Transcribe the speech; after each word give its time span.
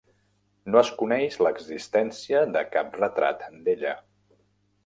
No 0.71 0.79
es 0.81 0.89
coneix 1.01 1.37
l'existència 1.47 2.41
de 2.57 2.65
cap 2.77 3.01
retrat 3.03 3.47
d'ella. 3.69 3.93